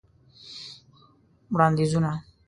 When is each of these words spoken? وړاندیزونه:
وړاندیزونه: 1.53 2.09